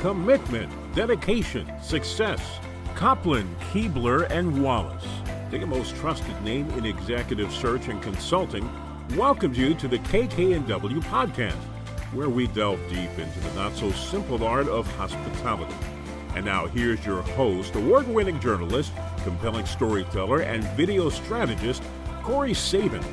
[0.00, 2.40] commitment, dedication, success.
[2.94, 5.04] Kopplin, Kuebler, and Wallace,
[5.50, 8.66] the most trusted name in executive search and consulting,
[9.14, 11.52] welcomes you to the KK&W podcast,
[12.14, 15.74] where we delve deep into the not so simple art of hospitality.
[16.34, 21.82] And now here's your host, award-winning journalist, compelling storyteller, and video strategist,
[22.22, 23.04] Corey Sabin.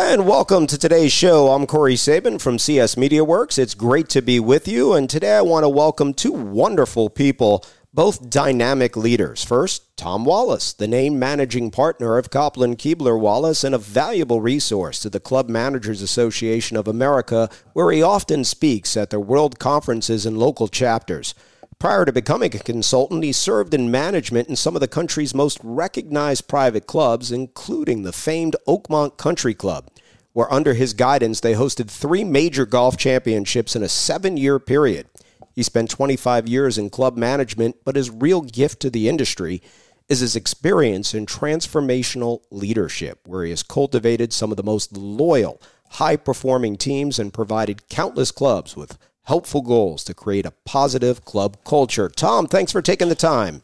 [0.00, 1.50] And welcome to today's show.
[1.50, 3.58] I'm Corey Sabin from CS Media Works.
[3.58, 4.92] It's great to be with you.
[4.94, 9.42] And today I want to welcome two wonderful people, both dynamic leaders.
[9.42, 15.00] First, Tom Wallace, the name managing partner of Kopplin Kuebler Wallace and a valuable resource
[15.00, 20.24] to the Club Managers Association of America, where he often speaks at their world conferences
[20.24, 21.34] and local chapters.
[21.78, 25.60] Prior to becoming a consultant, he served in management in some of the country's most
[25.62, 29.88] recognized private clubs, including the famed Oakmont Country Club,
[30.32, 35.06] where under his guidance they hosted three major golf championships in a seven year period.
[35.54, 39.62] He spent 25 years in club management, but his real gift to the industry
[40.08, 45.62] is his experience in transformational leadership, where he has cultivated some of the most loyal,
[45.90, 48.98] high performing teams and provided countless clubs with
[49.28, 52.08] helpful goals to create a positive club culture.
[52.08, 53.62] Tom, thanks for taking the time.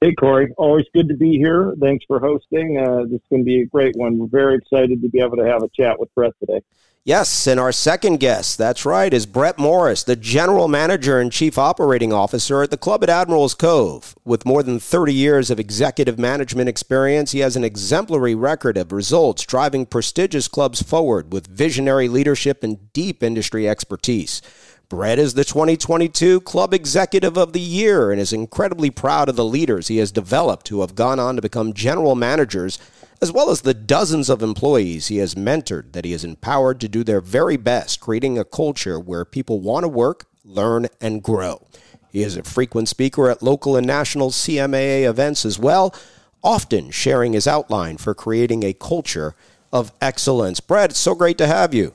[0.00, 0.52] Hey, Corey.
[0.56, 1.74] Always good to be here.
[1.80, 2.78] Thanks for hosting.
[2.78, 4.18] Uh, this is going to be a great one.
[4.18, 6.60] We're very excited to be able to have a chat with Brett today.
[7.06, 11.56] Yes, and our second guest, that's right, is Brett Morris, the General Manager and Chief
[11.56, 14.16] Operating Officer at the club at Admirals Cove.
[14.24, 18.90] With more than 30 years of executive management experience, he has an exemplary record of
[18.90, 24.42] results driving prestigious clubs forward with visionary leadership and deep industry expertise.
[24.88, 29.44] Brett is the 2022 Club Executive of the Year and is incredibly proud of the
[29.44, 32.80] leaders he has developed who have gone on to become general managers
[33.20, 36.88] as well as the dozens of employees he has mentored that he has empowered to
[36.88, 41.66] do their very best, creating a culture where people want to work, learn, and grow.
[42.10, 45.94] He is a frequent speaker at local and national CMAA events as well,
[46.42, 49.34] often sharing his outline for creating a culture
[49.72, 50.60] of excellence.
[50.60, 51.94] Brett, it's so great to have you.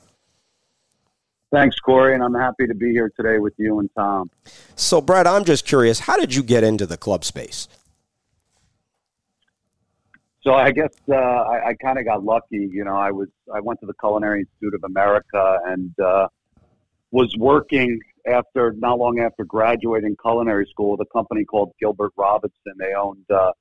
[1.52, 4.30] Thanks, Corey, and I'm happy to be here today with you and Tom.
[4.76, 7.68] So, Brett, I'm just curious, how did you get into the club space?
[10.44, 12.68] So I guess uh, I, I kind of got lucky.
[12.72, 16.28] You know, I was I went to the Culinary Institute of America and uh,
[17.12, 22.74] was working after not long after graduating culinary school with a company called Gilbert Robinson.
[22.80, 23.54] They owned uh, a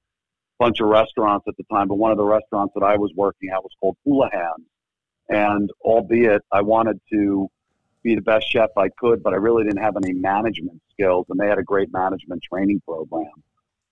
[0.59, 3.51] bunch of restaurants at the time, but one of the restaurants that I was working
[3.51, 4.65] at was called Houlihan.
[5.29, 7.49] And albeit I wanted to
[8.03, 11.39] be the best chef I could, but I really didn't have any management skills, and
[11.39, 13.31] they had a great management training program.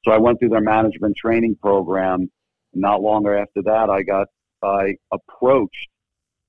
[0.05, 2.31] So I went through their management training program
[2.75, 4.29] not longer after that, I got
[4.63, 5.89] I approached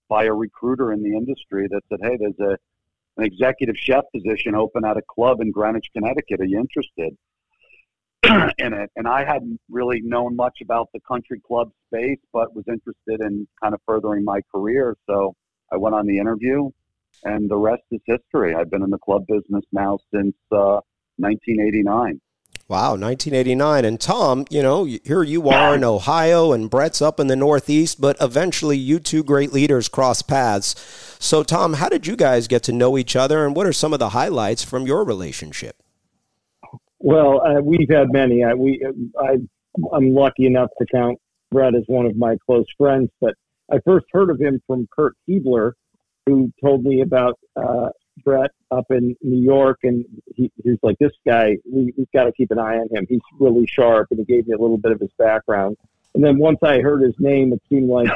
[0.09, 2.57] by a recruiter in the industry that said, "Hey, there's a
[3.17, 6.41] an executive chef position open at a club in Greenwich, Connecticut.
[6.41, 7.15] Are you interested?"
[8.57, 12.65] in it, and I hadn't really known much about the country club space, but was
[12.67, 14.97] interested in kind of furthering my career.
[15.07, 15.35] So
[15.71, 16.69] I went on the interview,
[17.23, 18.55] and the rest is history.
[18.55, 20.81] I've been in the club business now since uh,
[21.17, 22.19] 1989.
[22.69, 23.83] Wow, 1989.
[23.83, 27.99] And Tom, you know, here you are in Ohio and Brett's up in the Northeast,
[27.99, 30.75] but eventually you two great leaders cross paths.
[31.17, 33.91] So, Tom, how did you guys get to know each other and what are some
[33.91, 35.81] of the highlights from your relationship?
[36.99, 38.43] Well, uh, we've had many.
[38.43, 38.85] I, we,
[39.19, 39.37] I,
[39.91, 41.17] I'm lucky enough to count
[41.49, 43.33] Brett as one of my close friends, but
[43.71, 45.71] I first heard of him from Kurt Kuebler,
[46.27, 47.89] who told me about uh,
[48.23, 52.31] Brett up in New York, and he, he's like, this guy, we, we've got to
[52.31, 53.05] keep an eye on him.
[53.07, 55.77] He's really sharp, and he gave me a little bit of his background.
[56.15, 58.09] And then once I heard his name, it seemed like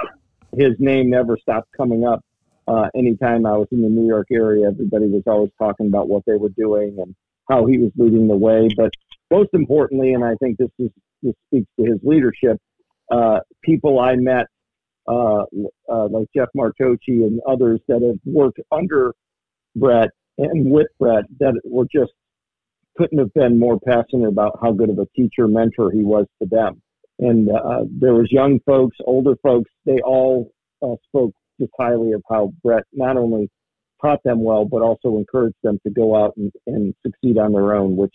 [0.58, 2.24] his name never stopped coming up.
[2.68, 6.24] Uh, anytime I was in the New York area, everybody was always talking about what
[6.25, 7.13] they were doing and
[7.50, 8.69] how he was leading the way.
[8.75, 8.94] But
[9.30, 10.90] most importantly, and I think this is
[11.22, 12.58] this speaks to his leadership,
[13.12, 14.47] uh, people I met
[15.08, 15.44] uh,
[15.90, 19.13] uh, like Jeff Martocci and others that have worked under
[19.75, 22.12] Brett and with Brett that were just
[22.98, 26.48] couldn't have been more passionate about how good of a teacher mentor he was to
[26.48, 26.81] them.
[27.20, 29.70] And uh, there was young folks, older folks.
[29.86, 33.50] They all uh, spoke just highly of how Brett not only
[34.02, 37.74] taught them well, but also encouraged them to go out and, and succeed on their
[37.74, 37.96] own.
[37.96, 38.14] Which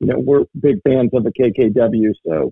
[0.00, 2.50] you know we're big fans of the KKW, so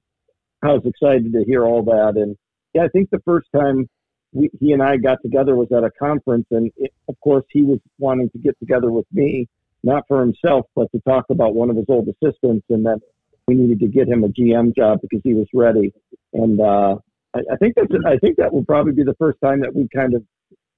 [0.62, 2.14] I was excited to hear all that.
[2.16, 2.36] And
[2.74, 3.88] yeah, I think the first time
[4.36, 7.62] we, he and I got together was at a conference, and it, of course he
[7.62, 9.48] was wanting to get together with me,
[9.82, 13.00] not for himself, but to talk about one of his old assistants, and that
[13.46, 15.92] we needed to get him a GM job because he was ready.
[16.32, 16.96] And uh,
[17.34, 19.88] I, I think that's I think that will probably be the first time that we
[19.94, 20.22] kind of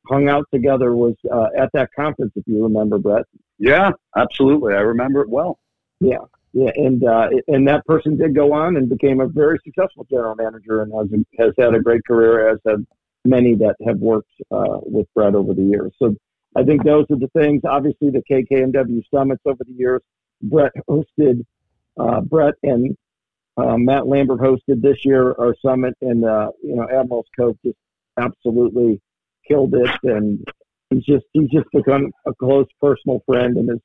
[0.06, 3.24] hung out together was uh, at that conference, if you remember, Brett.
[3.58, 4.74] Yeah, absolutely.
[4.74, 5.58] I remember it well.
[6.00, 6.18] Yeah,
[6.52, 10.34] yeah, and uh, and that person did go on and became a very successful general
[10.34, 11.08] manager and has
[11.38, 12.84] has had a great career, as have
[13.28, 15.92] many that have worked uh, with Brett over the years.
[15.98, 16.14] So
[16.56, 17.62] I think those are the things.
[17.64, 20.02] Obviously, the KK&W summits over the years.
[20.42, 21.44] Brett hosted.
[21.98, 22.96] Uh, Brett and
[23.56, 27.76] uh, Matt Lambert hosted this year our summit, and uh, you know Admirals Cove just
[28.18, 29.00] absolutely
[29.48, 30.44] killed it, and
[30.90, 33.56] he's just he's just become a close personal friend.
[33.56, 33.78] And as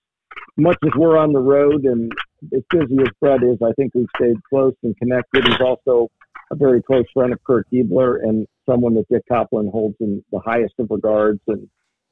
[0.57, 2.11] much as we're on the road and
[2.55, 5.47] as busy as Brett is, I think we've stayed close and connected.
[5.47, 6.09] He's also
[6.51, 10.39] a very close friend of Kurt Kuebler and someone that Dick Kopplin holds in the
[10.39, 11.39] highest of regards.
[11.47, 11.69] And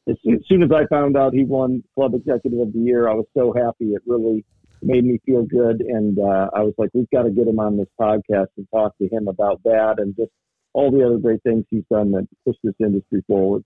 [0.09, 0.17] as
[0.47, 3.53] soon as I found out he won Club Executive of the Year, I was so
[3.53, 3.93] happy.
[3.93, 4.45] It really
[4.81, 5.81] made me feel good.
[5.81, 8.97] And uh, I was like, we've got to get him on this podcast and talk
[8.97, 10.31] to him about that and just
[10.73, 13.63] all the other great things he's done that push this industry forward.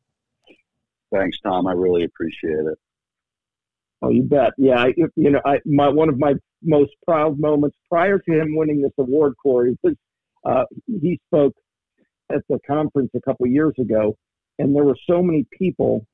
[1.14, 1.68] Thanks, Tom.
[1.68, 2.78] I really appreciate it.
[4.02, 4.52] Oh, you bet.
[4.58, 8.56] Yeah, I, you know, I my one of my most proud moments prior to him
[8.56, 9.96] winning this award, Corey, was
[10.44, 11.56] uh, he spoke
[12.32, 14.16] at the conference a couple years ago,
[14.60, 16.06] and there were so many people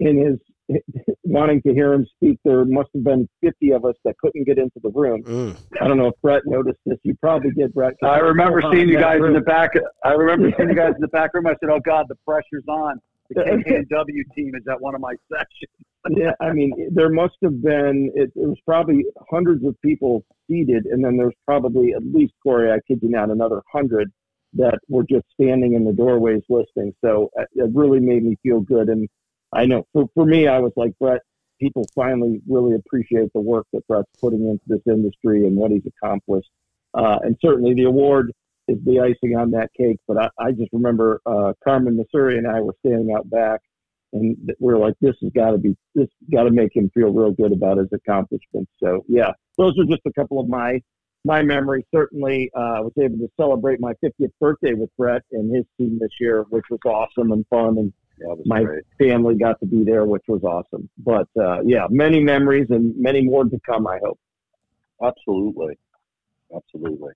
[0.00, 0.80] in his
[1.24, 2.38] wanting to hear him speak.
[2.44, 5.22] There must have been 50 of us that couldn't get into the room.
[5.22, 5.56] Mm.
[5.80, 6.98] I don't know if Brett noticed this.
[7.02, 7.94] You probably did, Brett.
[8.02, 9.30] I remember seeing you guys room.
[9.30, 9.70] in the back.
[10.04, 11.46] I remember seeing you guys in the back room.
[11.46, 13.00] I said, "Oh God, the pressure's on."
[13.30, 15.86] The KK&W team is at one of my sessions.
[16.10, 18.10] yeah, I mean, there must have been.
[18.14, 22.70] It, it, was probably hundreds of people seated, and then there's probably at least Corey.
[22.70, 24.12] I kid you not, another hundred
[24.54, 26.94] that were just standing in the doorways listening.
[27.04, 28.88] So uh, it really made me feel good.
[28.88, 29.08] And
[29.52, 31.22] I know for, for me, I was like, Brett,
[31.60, 35.86] people finally really appreciate the work that Brett's putting into this industry and what he's
[35.86, 36.50] accomplished.
[36.94, 38.32] Uh, and certainly the award
[38.68, 39.98] is the icing on that cake.
[40.06, 43.60] But I, I just remember uh, Carmen Missouri and I were standing out back,
[44.12, 47.12] and we are like, this has got to be, this got to make him feel
[47.12, 48.70] real good about his accomplishments.
[48.82, 50.82] So yeah, those are just a couple of my
[51.24, 55.54] my memory, Certainly, uh, I was able to celebrate my 50th birthday with Brett and
[55.54, 58.84] his team this year, which was awesome and fun and yeah, my great.
[58.98, 60.88] family got to be there, which was awesome.
[60.98, 63.86] But uh, yeah, many memories and many more to come.
[63.86, 64.18] I hope.
[65.02, 65.78] Absolutely,
[66.54, 67.12] absolutely.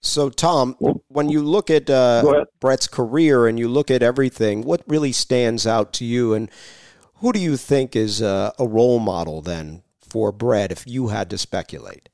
[0.00, 0.74] So, Tom,
[1.08, 5.66] when you look at uh, Brett's career and you look at everything, what really stands
[5.66, 6.50] out to you, and
[7.16, 11.38] who do you think is a role model then for Brett if you had to
[11.38, 12.08] speculate?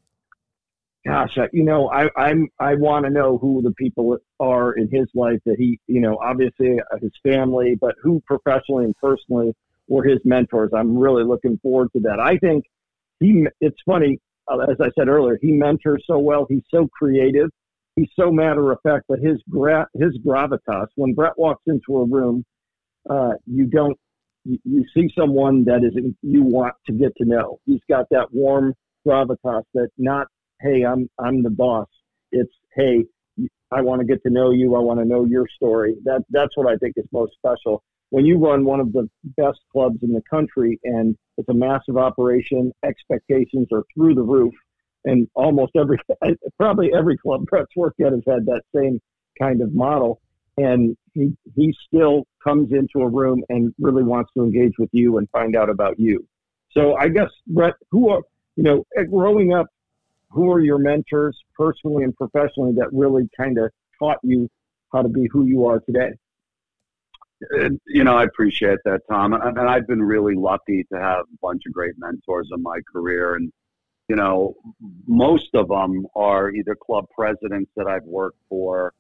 [1.08, 5.08] Gosh, you know, I I'm I want to know who the people are in his
[5.14, 9.55] life that he, you know, obviously uh, his family, but who professionally and personally
[9.88, 10.70] were his mentors.
[10.76, 12.20] I'm really looking forward to that.
[12.20, 12.64] I think
[13.20, 13.46] he.
[13.62, 14.19] It's funny,
[14.49, 16.46] uh, as I said earlier, he mentors so well.
[16.46, 17.49] He's so creative.
[17.96, 20.88] He's so matter of fact, but his gra- his gravitas.
[20.96, 22.44] When Brett walks into a room,
[23.08, 23.96] uh, you don't
[24.44, 27.61] you see someone that is you want to get to know.
[27.64, 28.75] He's got that warm
[29.06, 30.26] gravitas that not
[30.60, 31.88] hey, I'm I'm the boss.
[32.32, 33.05] It's hey,
[33.70, 34.75] I want to get to know you.
[34.75, 35.96] I want to know your story.
[36.05, 37.82] That that's what I think is most special.
[38.10, 41.99] When you run one of the best clubs in the country and it's a massive
[41.99, 44.55] operation, expectations are through the roof,
[45.05, 45.99] and almost every
[46.56, 49.00] probably every club Brett's worked at has had that same
[49.40, 50.20] kind of model.
[50.56, 55.18] And he he still comes into a room and really wants to engage with you
[55.18, 56.26] and find out about you.
[56.73, 58.23] So I guess Brett, who are
[58.56, 59.66] you know eh, growing up
[60.30, 64.49] who are your mentors personally and professionally that really kind of taught you
[64.92, 66.12] how to be who you are today?
[67.87, 69.32] You know, I appreciate that, Tom.
[69.32, 73.37] And I've been really lucky to have a bunch of great mentors in my career.
[73.37, 73.52] And,
[74.08, 74.54] you know,
[75.06, 78.92] most of them are either club presidents that I've worked for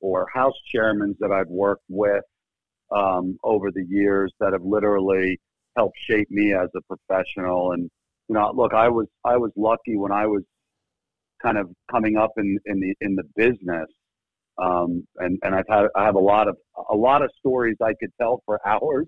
[0.00, 2.24] or house chairmen that I've worked with
[2.90, 5.38] um, over the years that have literally
[5.76, 7.72] helped shape me as a professional.
[7.72, 7.90] And,
[8.28, 10.42] you know, look, I was I was lucky when I was
[11.42, 13.88] kind of coming up in, in the in the business.
[14.58, 16.56] Um, and and I've had I have a lot of
[16.90, 19.06] a lot of stories I could tell for hours,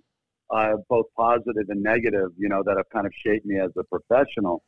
[0.51, 2.31] uh, both positive and negative.
[2.37, 4.63] You know that have kind of shaped me as a professional.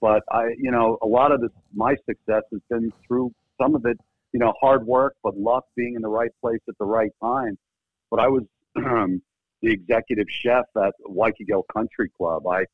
[0.00, 3.84] But I, you know, a lot of this my success has been through some of
[3.86, 3.96] it,
[4.32, 7.56] you know, hard work, but luck, being in the right place at the right time.
[8.10, 8.42] But I was
[8.74, 9.20] the
[9.62, 12.46] executive chef at Wykagyl Country Club.
[12.48, 12.64] I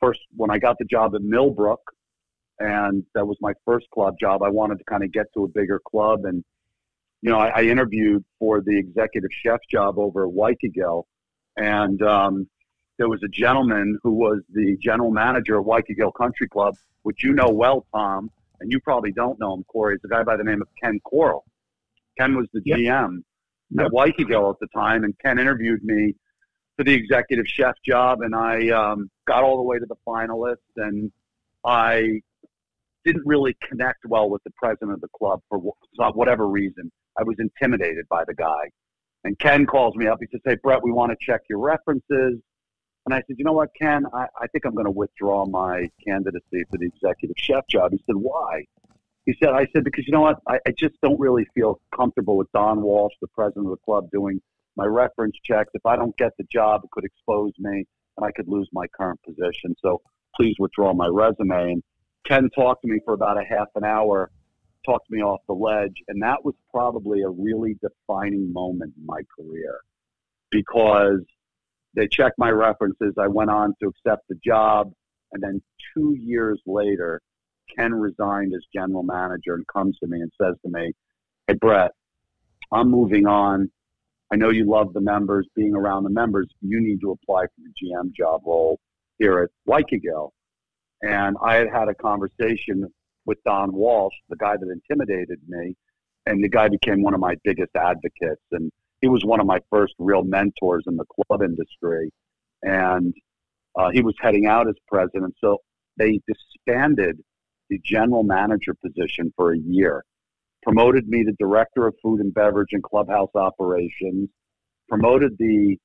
[0.00, 1.80] first when I got the job at Millbrook,
[2.58, 4.42] and that was my first club job.
[4.42, 6.44] I wanted to kind of get to a bigger club, and
[7.22, 11.04] you know, I, I interviewed for the executive chef job over at Wykagyl,
[11.56, 12.48] and um,
[12.98, 17.32] there was a gentleman who was the general manager of Wykagyl Country Club, which you
[17.32, 19.96] know well, Tom, and you probably don't know him, Corey.
[19.96, 21.44] It's a guy by the name of Ken Coral.
[22.18, 22.78] Ken was the yep.
[22.78, 23.18] GM
[23.70, 23.86] yep.
[23.86, 26.14] at Wykagyl at the time, and Ken interviewed me
[26.76, 30.56] for the executive chef job, and I um, got all the way to the finalists,
[30.76, 31.10] and
[31.64, 32.20] I
[33.06, 35.58] didn't really connect well with the president of the club for
[36.12, 36.90] whatever reason.
[37.18, 38.70] I was intimidated by the guy.
[39.24, 40.18] And Ken calls me up.
[40.20, 42.40] He says, Hey, Brett, we want to check your references.
[43.06, 44.04] And I said, You know what, Ken?
[44.12, 47.92] I, I think I'm going to withdraw my candidacy for the executive chef job.
[47.92, 48.64] He said, Why?
[49.24, 50.38] He said, I said, Because you know what?
[50.46, 54.10] I, I just don't really feel comfortable with Don Walsh, the president of the club,
[54.12, 54.40] doing
[54.76, 55.70] my reference checks.
[55.74, 57.86] If I don't get the job, it could expose me
[58.16, 59.74] and I could lose my current position.
[59.80, 60.02] So
[60.36, 61.72] please withdraw my resume.
[61.72, 61.82] And
[62.26, 64.30] Ken talked to me for about a half an hour,
[64.84, 69.20] talked me off the ledge, and that was probably a really defining moment in my
[69.38, 69.80] career
[70.50, 71.20] because
[71.94, 73.14] they checked my references.
[73.18, 74.92] I went on to accept the job,
[75.32, 75.62] and then
[75.94, 77.20] two years later,
[77.76, 80.92] Ken resigned as general manager and comes to me and says to me,
[81.46, 81.92] "Hey Brett,
[82.72, 83.70] I'm moving on.
[84.30, 86.48] I know you love the members, being around the members.
[86.60, 88.80] You need to apply for the GM job role
[89.18, 90.32] here at Wykagyl."
[91.02, 92.86] And I had had a conversation
[93.26, 95.74] with Don Walsh, the guy that intimidated me,
[96.26, 98.42] and the guy became one of my biggest advocates.
[98.52, 102.10] And he was one of my first real mentors in the club industry.
[102.62, 103.14] And
[103.76, 105.34] uh, he was heading out as president.
[105.40, 105.58] So
[105.98, 107.18] they disbanded
[107.68, 110.04] the general manager position for a year,
[110.62, 114.28] promoted me to director of food and beverage and clubhouse operations,
[114.88, 115.76] promoted the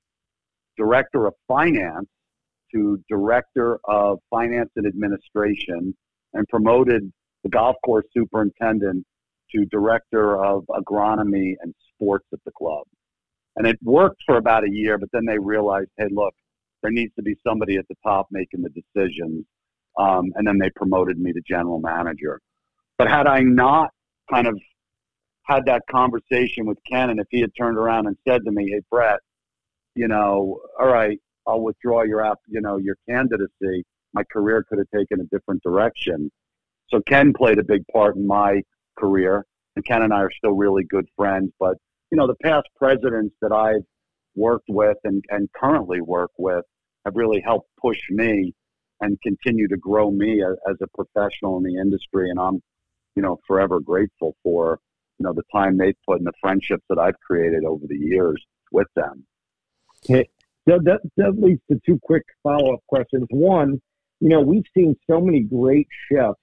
[0.77, 2.07] director of finance
[2.73, 5.95] to director of finance and administration
[6.33, 7.11] and promoted
[7.43, 9.05] the golf course superintendent
[9.53, 12.83] to director of agronomy and sports at the club.
[13.55, 16.33] And it worked for about a year, but then they realized, hey, look,
[16.81, 19.45] there needs to be somebody at the top making the decisions.
[19.99, 22.39] Um, and then they promoted me to general manager.
[22.97, 23.89] But had I not
[24.31, 24.57] kind of
[25.43, 28.69] had that conversation with Ken, and if he had turned around and said to me,
[28.71, 29.19] hey, Brett,
[29.95, 33.83] you know, all right, I'll withdraw your app, you know, your candidacy,
[34.13, 36.31] my career could have taken a different direction.
[36.89, 38.61] So Ken played a big part in my
[38.97, 39.45] career,
[39.75, 41.51] and Ken and I are still really good friends.
[41.59, 41.77] But
[42.11, 43.85] you know, the past presidents that I've
[44.35, 46.65] worked with and, and currently work with
[47.05, 48.53] have really helped push me
[48.99, 52.29] and continue to grow me as, as a professional in the industry.
[52.29, 52.61] And I'm,
[53.15, 54.79] you know, forever grateful for
[55.17, 58.43] you know the time they've put and the friendships that I've created over the years
[58.71, 59.25] with them.
[60.69, 63.25] So that, that leads to two quick follow up questions.
[63.29, 63.81] One,
[64.19, 66.37] you know, we've seen so many great chefs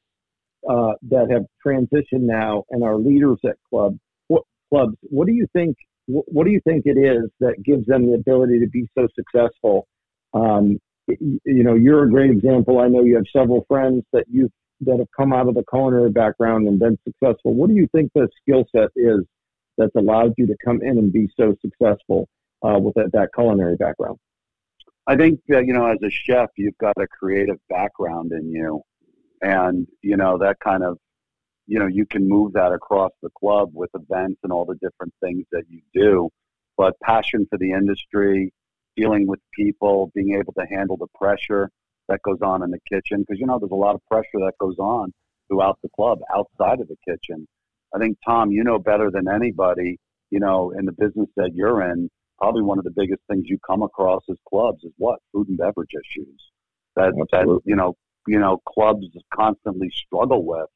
[0.69, 3.97] uh, that have transitioned now and are leaders at club
[4.27, 4.97] what, clubs.
[5.03, 5.77] What do you think?
[6.07, 9.87] What, do you think it is that gives them the ability to be so successful?
[10.33, 12.81] Um, you know, you're a great example.
[12.81, 16.11] I know you have several friends that you that have come out of the culinary
[16.11, 17.55] background and been successful.
[17.55, 19.21] What do you think the skill set is
[19.77, 22.29] that's allowed you to come in and be so successful
[22.62, 24.19] uh, with that, that culinary background?
[25.07, 28.83] I think that, you know, as a chef, you've got a creative background in you.
[29.41, 30.99] And, you know, that kind of,
[31.67, 35.15] you know, you can move that across the club with events and all the different
[35.23, 36.29] things that you do.
[36.77, 38.53] But passion for the industry,
[38.97, 41.71] dealing with people, being able to handle the pressure
[42.09, 43.21] that goes on in the kitchen.
[43.21, 45.12] Because, you know, there's a lot of pressure that goes on
[45.49, 47.47] throughout the club outside of the kitchen.
[47.95, 49.99] I think, Tom, you know better than anybody,
[50.31, 53.59] you know, in the business that you're in, probably one of the biggest things you
[53.66, 56.50] come across as clubs is what food and beverage issues
[56.97, 60.66] that that you know you know clubs constantly struggle with.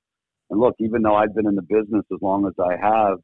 [0.51, 3.19] And look, even though I've been in the business as long as I have,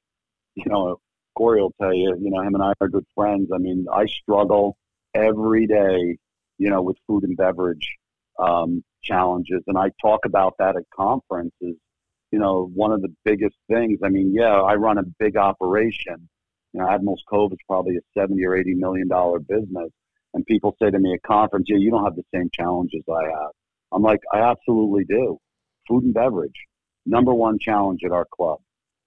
[0.55, 0.99] you know,
[1.37, 3.51] Corey will tell you, you know, him and I are good friends.
[3.55, 4.79] I mean, I struggle
[5.15, 6.17] every day,
[6.57, 7.97] you know, with food and beverage
[8.39, 11.77] um, challenges, and I talk about that at conferences.
[12.31, 14.01] You know, one of the biggest things.
[14.05, 16.29] I mean, yeah, I run a big operation
[16.73, 19.91] you know, Admiral's Cove is probably a 70 or 80 million dollar business.
[20.35, 23.25] And people say to me at conference, yeah, you don't have the same challenges I
[23.25, 23.51] have.
[23.93, 25.39] I'm like, I absolutely do.
[25.89, 26.67] Food and beverage,
[27.07, 28.59] number one challenge at our club.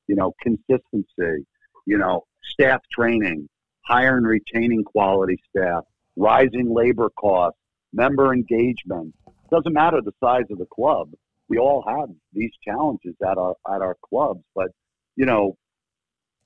[0.07, 1.45] You know, consistency,
[1.85, 3.47] you know, staff training,
[3.85, 5.83] hire and retaining quality staff,
[6.15, 7.59] rising labor costs,
[7.93, 9.13] member engagement.
[9.51, 11.11] Doesn't matter the size of the club.
[11.49, 14.69] We all have these challenges at our at our clubs, but
[15.15, 15.57] you know,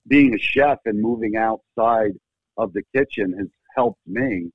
[0.08, 2.12] being a chef and moving outside
[2.58, 4.50] of the kitchen has helped me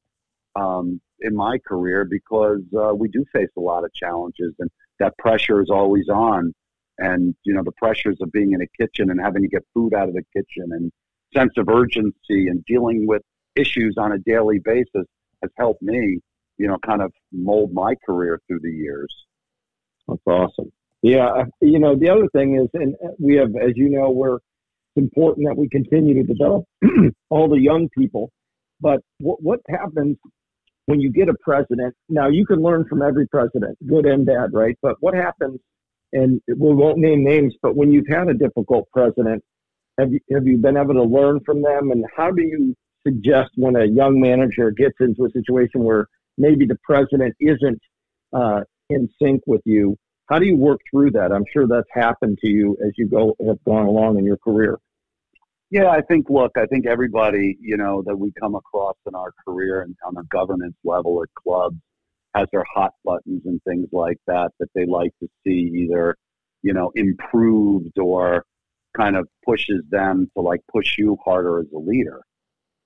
[0.57, 5.16] um, in my career because uh, we do face a lot of challenges and that
[5.19, 6.52] pressure is always on.
[6.99, 9.95] And, you know, the pressures of being in a kitchen and having to get food
[9.95, 10.92] out of the kitchen and
[11.35, 13.23] sense of urgency and dealing with
[13.57, 15.07] issues on a daily basis
[15.42, 16.19] has helped me,
[16.59, 19.14] you know, kind of mold my career through the years.
[20.07, 20.71] That's awesome.
[21.02, 21.45] Yeah.
[21.62, 24.38] You know, the other thing is, and we have, as you know, we're
[25.00, 26.64] important that we continue to develop
[27.30, 28.30] all the young people.
[28.80, 30.16] But what, what happens
[30.87, 31.95] when you get a president?
[32.09, 34.76] Now, you can learn from every president, good and bad, right?
[34.83, 35.61] But what happens,
[36.12, 39.42] and we won't name names, but when you've had a difficult president,
[39.99, 41.90] have you, have you been able to learn from them?
[41.90, 42.75] And how do you
[43.07, 46.07] suggest when a young manager gets into a situation where
[46.38, 47.80] maybe the president isn't
[48.33, 49.97] uh, in sync with you?
[50.30, 51.33] How do you work through that?
[51.33, 54.78] I'm sure that's happened to you as you go have gone along in your career.
[55.71, 56.29] Yeah, I think.
[56.31, 60.17] Look, I think everybody you know that we come across in our career and on
[60.17, 61.77] a governance level at clubs
[62.35, 66.17] has their hot buttons and things like that that they like to see either
[66.62, 68.45] you know improved or
[68.97, 72.23] kind of pushes them to like push you harder as a leader.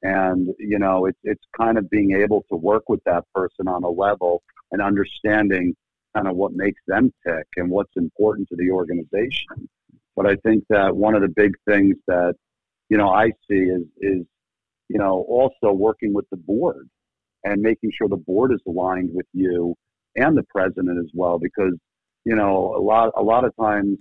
[0.03, 3.85] And you know, it's it's kind of being able to work with that person on
[3.85, 5.75] a level and understanding
[6.15, 9.69] kind of what makes them tick and what's important to the organization.
[10.17, 12.35] But I think that one of the big things that
[12.89, 14.27] you know I see is is
[14.89, 16.89] you know also working with the board
[17.45, 19.75] and making sure the board is aligned with you
[20.17, 21.75] and the president as well because
[22.25, 23.99] you know a lot a lot of times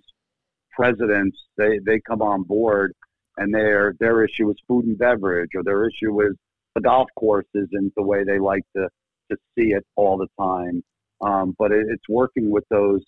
[0.72, 2.94] presidents they they come on board
[3.38, 6.36] and their their issue is food and beverage or their issue is
[6.76, 8.88] the golf course isn't the way they like to
[9.32, 10.84] to see it all the time.
[11.22, 13.04] Um, but it, it's working with those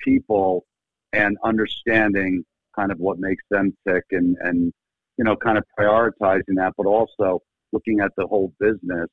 [0.00, 0.64] people
[1.12, 2.44] and understanding
[2.76, 4.72] kind of what makes them tick and, and,
[5.16, 7.40] you know, kind of prioritizing that, but also
[7.72, 9.08] looking at the whole business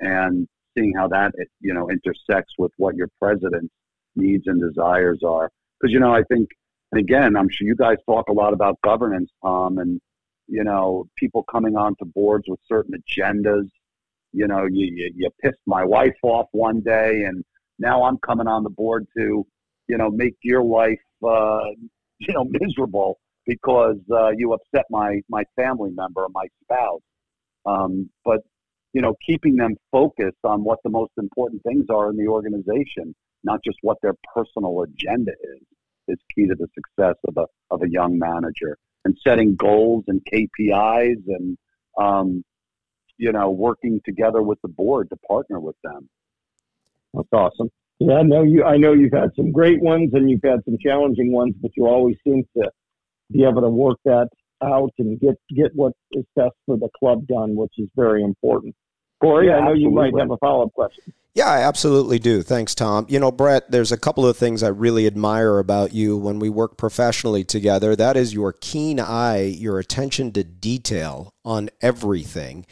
[0.00, 0.46] and
[0.76, 3.72] seeing how that, you know, intersects with what your president's
[4.16, 5.50] needs and desires are.
[5.80, 6.48] Because, you know, I think,
[6.92, 10.00] and again, I'm sure you guys talk a lot about governance, Tom, and,
[10.48, 13.68] you know, people coming onto boards with certain agendas.
[14.32, 17.44] You know, you, you, you pissed my wife off one day and
[17.78, 19.46] now I'm coming on the board to,
[19.88, 21.64] you know, make your life, uh,
[22.18, 27.02] you know, miserable because uh, you upset my my family member or my spouse.
[27.66, 28.40] Um, but
[28.92, 33.14] you know, keeping them focused on what the most important things are in the organization,
[33.42, 35.62] not just what their personal agenda is,
[36.08, 38.76] is key to the success of a of a young manager.
[39.04, 41.58] And setting goals and KPIs and
[41.98, 42.44] um,
[43.18, 46.08] you know, working together with the board to partner with them.
[47.14, 47.70] That's awesome.
[47.98, 48.64] Yeah, I know you.
[48.64, 51.86] I know you've had some great ones and you've had some challenging ones, but you
[51.86, 52.70] always seem to
[53.32, 54.28] be able to work that
[54.62, 58.74] out and get get what is best for the club done, which is very important.
[59.20, 59.82] Corey, yeah, I know absolutely.
[59.82, 61.12] you might have a follow up question.
[61.34, 62.42] Yeah, I absolutely do.
[62.42, 63.06] Thanks, Tom.
[63.08, 66.50] You know, Brett, there's a couple of things I really admire about you when we
[66.50, 67.96] work professionally together.
[67.96, 72.66] That is your keen eye, your attention to detail on everything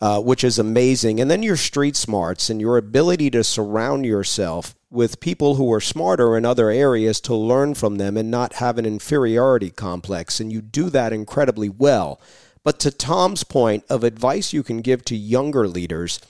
[0.00, 1.20] uh, which is amazing.
[1.20, 5.80] And then your street smarts and your ability to surround yourself with people who are
[5.80, 10.40] smarter in other areas to learn from them and not have an inferiority complex.
[10.40, 12.20] And you do that incredibly well.
[12.64, 16.20] But to Tom's point of advice you can give to younger leaders,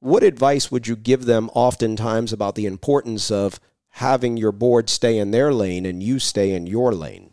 [0.00, 5.18] what advice would you give them oftentimes about the importance of having your board stay
[5.18, 7.30] in their lane and you stay in your lane?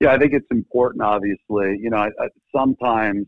[0.00, 1.02] Yeah, I think it's important.
[1.02, 3.26] Obviously, you know, I, I, sometimes,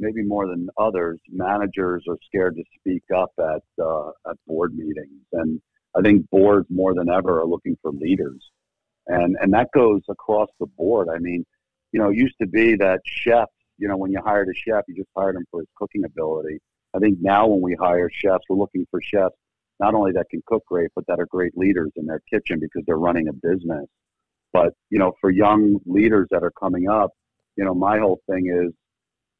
[0.00, 5.22] maybe more than others, managers are scared to speak up at uh, at board meetings,
[5.32, 5.60] and
[5.96, 8.42] I think boards more than ever are looking for leaders,
[9.06, 11.08] and and that goes across the board.
[11.08, 11.44] I mean,
[11.92, 14.84] you know, it used to be that chefs, you know, when you hired a chef,
[14.88, 16.58] you just hired him for his cooking ability.
[16.94, 19.36] I think now when we hire chefs, we're looking for chefs
[19.80, 22.82] not only that can cook great, but that are great leaders in their kitchen because
[22.86, 23.86] they're running a business.
[24.52, 27.10] But, you know, for young leaders that are coming up,
[27.56, 28.72] you know, my whole thing is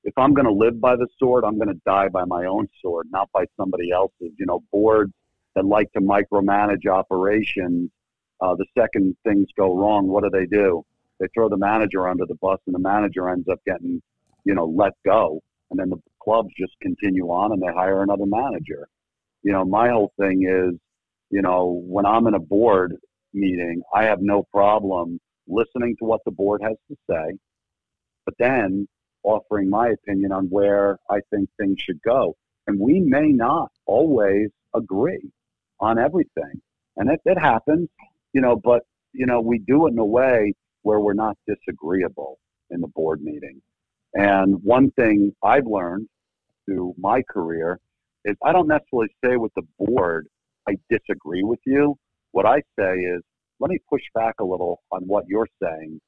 [0.05, 2.69] if I'm going to live by the sword, I'm going to die by my own
[2.81, 4.33] sword, not by somebody else's.
[4.39, 5.13] You know, boards
[5.55, 7.91] that like to micromanage operations,
[8.41, 10.85] uh, the second things go wrong, what do they do?
[11.19, 14.01] They throw the manager under the bus, and the manager ends up getting,
[14.45, 15.41] you know, let go.
[15.71, 18.89] And then the clubs just continue on and they hire another manager.
[19.43, 20.79] You know, my whole thing is,
[21.31, 22.97] you know, when I'm in a board,
[23.33, 27.39] meeting, I have no problem listening to what the board has to say,
[28.25, 28.89] but then
[29.23, 32.37] offering my opinion on where I think things should go.
[32.67, 35.31] And we may not always agree
[35.81, 36.61] on everything.
[36.97, 37.89] And it, it happens,
[38.33, 42.39] you know, but, you know, we do it in a way where we're not disagreeable
[42.71, 43.61] in the board meeting.
[44.15, 46.09] And one thing I've learned
[46.65, 47.79] through my career
[48.25, 50.29] is I don't necessarily say with the board,
[50.69, 51.97] I disagree with you.
[52.33, 53.23] What I say is,
[53.59, 56.01] let me push back a little on what you're saying,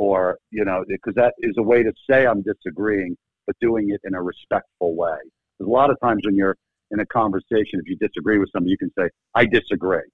[0.00, 4.00] or, you know, because that is a way to say I'm disagreeing, but doing it
[4.04, 5.18] in a respectful way.
[5.58, 6.56] Because a lot of times when you're
[6.90, 10.08] in a conversation, if you disagree with somebody, you can say, I disagree.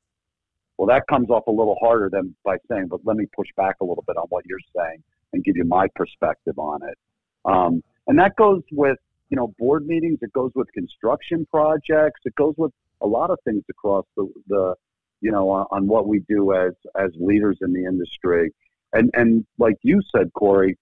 [0.77, 3.77] Well, that comes off a little harder than by saying, but let me push back
[3.81, 6.99] a little bit on what you're saying and give you my perspective on it.
[7.45, 8.99] Um, and that goes with,
[9.31, 10.19] you know, board meetings.
[10.21, 12.23] It goes with construction projects.
[12.25, 12.73] It goes with
[13.03, 14.75] a lot of things across the, the
[15.21, 18.51] you know, on, on what we do as, as leaders in the industry.
[18.97, 20.79] And, and like you said, Corey,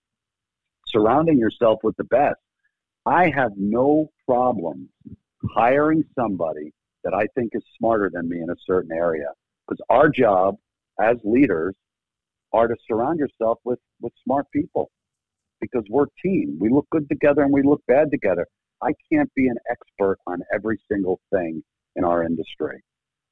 [0.87, 2.37] surrounding yourself with the best.
[3.07, 4.89] I have no problem
[5.55, 6.73] hiring somebody
[7.03, 9.27] that I think is smarter than me in a certain area.
[9.67, 10.57] Because our job
[11.01, 11.75] as leaders
[12.53, 14.91] are to surround yourself with, with smart people
[15.61, 16.57] because we're team.
[16.61, 18.47] We look good together and we look bad together.
[18.81, 21.65] I can't be an expert on every single thing
[21.97, 22.81] in our industry.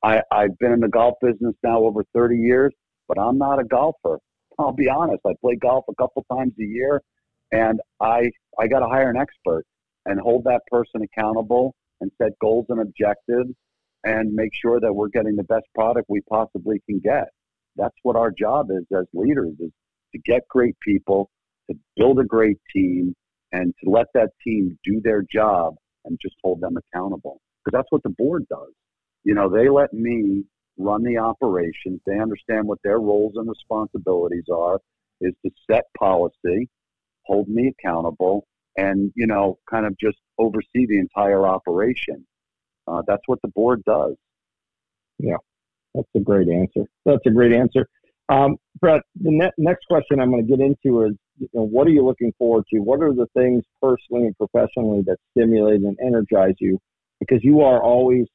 [0.02, 2.72] I, I've been in the golf business now over 30 years,
[3.06, 4.18] but I'm not a golfer.
[4.58, 5.20] I'll be honest.
[5.26, 7.02] I play golf a couple times a year,
[7.52, 9.64] and I I got to hire an expert
[10.06, 13.52] and hold that person accountable and set goals and objectives
[14.04, 17.28] and make sure that we're getting the best product we possibly can get.
[17.76, 19.70] That's what our job is as leaders is
[20.12, 21.30] to get great people,
[21.70, 23.14] to build a great team,
[23.52, 27.40] and to let that team do their job and just hold them accountable.
[27.64, 28.72] Because that's what the board does.
[29.24, 30.44] You know, they let me
[30.82, 32.00] run the operations.
[32.06, 34.80] They understand what their roles and responsibilities are
[35.20, 36.68] is to set policy,
[37.24, 42.26] hold me accountable, and, you know, kind of just oversee the entire operation.
[42.88, 44.14] Uh, that's what the board does.
[45.18, 45.36] Yeah,
[45.94, 46.88] that's a great answer.
[47.04, 47.86] That's a great answer.
[48.28, 51.86] Um, Brett, the ne- next question I'm going to get into is, you know, what
[51.86, 52.80] are you looking forward to?
[52.80, 56.78] What are the things personally and professionally that stimulate and energize you?
[57.20, 58.26] Because you are always,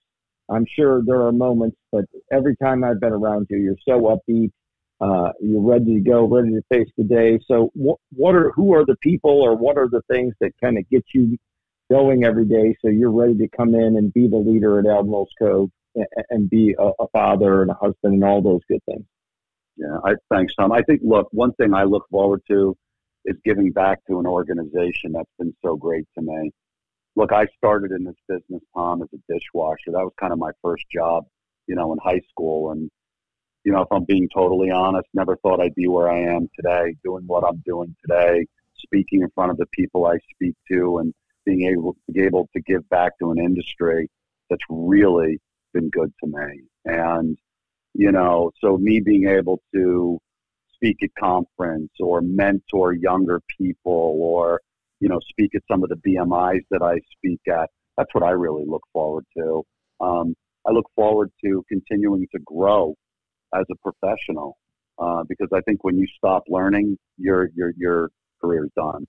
[0.50, 4.52] I'm sure there are moments, but every time I've been around you, you're so upbeat.
[5.00, 7.38] Uh, you're ready to go, ready to face the day.
[7.48, 10.78] So, what, what are who are the people, or what are the things that kind
[10.78, 11.38] of get you
[11.90, 15.30] going every day so you're ready to come in and be the leader at Admirals
[15.40, 15.70] Cove
[16.30, 19.06] and be a, a father and a husband and all those good things.
[19.78, 20.72] Yeah, I thanks Tom.
[20.72, 22.76] I think look, one thing I look forward to
[23.26, 26.52] is giving back to an organization that's been so great to me.
[27.18, 29.92] Look, I started in this business, Tom, as a dishwasher.
[29.92, 31.26] That was kind of my first job,
[31.66, 32.70] you know, in high school.
[32.70, 32.92] And,
[33.64, 36.96] you know, if I'm being totally honest, never thought I'd be where I am today,
[37.04, 38.46] doing what I'm doing today,
[38.78, 41.12] speaking in front of the people I speak to and
[41.44, 44.12] being able to be able to give back to an industry
[44.48, 45.40] that's really
[45.74, 46.66] been good to me.
[46.86, 47.36] And,
[47.96, 50.20] you know, so me being able to
[50.72, 54.62] speak at conference or mentor younger people or,
[55.00, 58.32] you know, speak at some of the BMIs that I speak at, that's what I
[58.32, 59.64] really look forward to.
[60.00, 60.36] Um,
[60.68, 62.96] I look forward to continuing to grow
[63.56, 64.58] as a professional
[65.00, 68.10] uh, because I think when you stop learning, your your your
[68.42, 69.06] career's done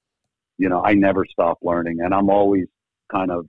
[0.58, 2.66] you know, I never stop learning and I'm always
[3.10, 3.46] kind of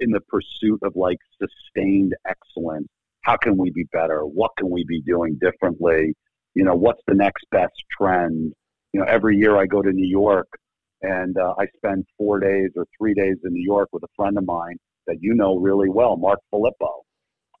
[0.00, 2.88] in the pursuit of like sustained excellence.
[3.22, 4.22] How can we be better?
[4.22, 6.14] What can we be doing differently?
[6.54, 8.54] You know, what's the next best trend?
[8.92, 10.48] You know, every year I go to New York
[11.02, 14.36] and uh, I spend four days or three days in New York with a friend
[14.36, 17.02] of mine that you know really well, Mark Filippo.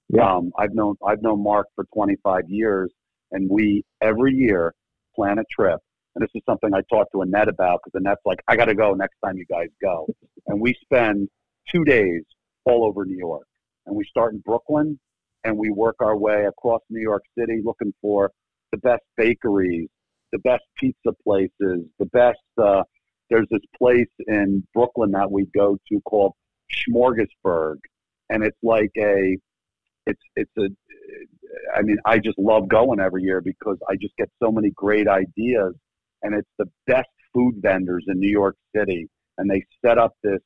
[0.08, 0.36] Yeah.
[0.36, 2.90] Um, I've known I've known Mark for 25 years,
[3.30, 4.74] and we every year
[5.14, 5.80] plan a trip
[6.18, 8.74] and this is something I talked to Annette about because Annette's like, I got to
[8.74, 10.08] go next time you guys go.
[10.48, 11.28] And we spend
[11.70, 12.22] two days
[12.64, 13.46] all over New York.
[13.86, 14.98] And we start in Brooklyn
[15.44, 18.32] and we work our way across New York City looking for
[18.72, 19.88] the best bakeries,
[20.32, 22.40] the best pizza places, the best.
[22.60, 22.82] Uh,
[23.30, 26.32] there's this place in Brooklyn that we go to called
[26.88, 27.76] Smorgasburg,
[28.30, 29.36] and it's like a,
[30.06, 30.68] it's it's a,
[31.74, 35.08] I mean, I just love going every year because I just get so many great
[35.08, 35.74] ideas
[36.22, 39.08] and it's the best food vendors in New York City.
[39.38, 40.40] And they set up this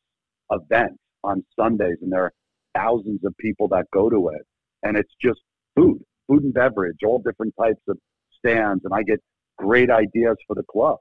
[0.51, 2.33] event on Sundays, and there are
[2.75, 4.43] thousands of people that go to it.
[4.83, 5.41] And it's just
[5.77, 7.97] food, food and beverage, all different types of
[8.39, 8.85] stands.
[8.85, 9.21] And I get
[9.57, 10.99] great ideas for the club.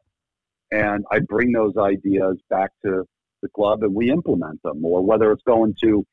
[0.71, 3.03] And I bring those ideas back to
[3.41, 6.05] the club and we implement them, or whether it's going to,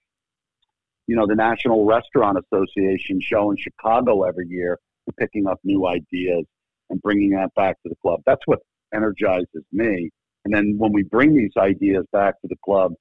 [1.07, 4.79] you know, the National Restaurant Association show in Chicago every year,
[5.19, 6.45] picking up new ideas
[6.91, 8.21] and bringing that back to the club.
[8.27, 8.61] That's what
[8.93, 10.11] energizes me.
[10.45, 12.93] And then when we bring these ideas back to the club,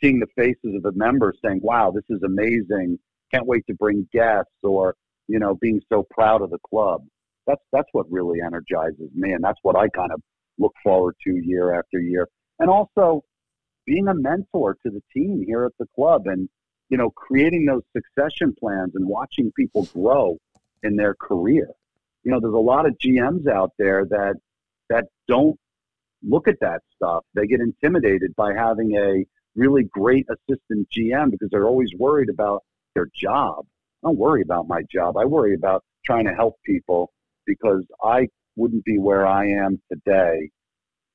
[0.00, 2.98] seeing the faces of the members saying, wow, this is amazing.
[3.32, 4.94] Can't wait to bring guests or,
[5.26, 7.02] you know, being so proud of the club.
[7.46, 9.32] That's, that's what really energizes me.
[9.32, 10.20] And that's what I kind of
[10.58, 12.28] look forward to year after year.
[12.58, 13.22] And also
[13.86, 16.48] being a mentor to the team here at the club and,
[16.88, 20.38] you know, creating those succession plans and watching people grow
[20.82, 21.68] in their career
[22.28, 24.34] you know, there's a lot of GMs out there that
[24.90, 25.58] that don't
[26.22, 27.24] look at that stuff.
[27.34, 32.64] They get intimidated by having a really great assistant GM because they're always worried about
[32.94, 33.64] their job.
[34.02, 35.16] I don't worry about my job.
[35.16, 37.12] I worry about trying to help people
[37.46, 40.50] because I wouldn't be where I am today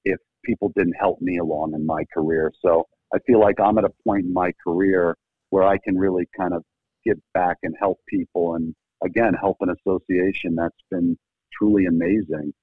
[0.06, 2.52] if people didn't help me along in my career.
[2.66, 5.16] So I feel like I'm at a point in my career
[5.50, 6.64] where I can really kind of
[7.06, 11.18] give back and help people and again help an association that's been
[11.58, 12.54] truly amazing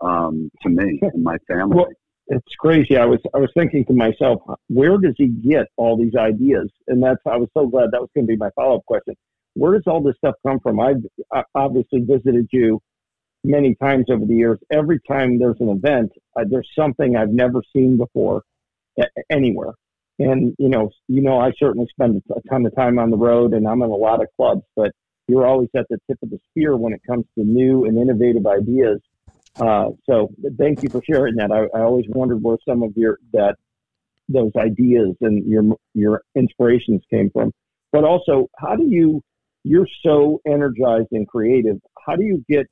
[0.00, 1.76] um, to me and my family.
[1.76, 1.88] Well,
[2.28, 2.96] it's crazy.
[2.96, 6.70] I was I was thinking to myself, where does he get all these ideas?
[6.88, 9.14] And that's I was so glad that was going to be my follow up question.
[9.54, 10.78] Where does all this stuff come from?
[10.80, 12.80] I've obviously visited you
[13.44, 14.58] many times over the years.
[14.70, 18.42] Every time there's an event, uh, there's something I've never seen before
[19.30, 19.72] anywhere.
[20.18, 23.54] And you know, you know, I certainly spend a ton of time on the road,
[23.54, 24.62] and I'm in a lot of clubs.
[24.76, 24.92] But
[25.28, 28.46] you're always at the tip of the spear when it comes to new and innovative
[28.46, 29.00] ideas.
[29.58, 31.50] Uh, so thank you for sharing that.
[31.50, 33.56] I, I, always wondered where some of your that
[34.28, 37.52] those ideas and your your inspirations came from.
[37.90, 39.22] But also, how do you
[39.64, 41.78] you're so energized and creative?
[42.06, 42.66] How do you get?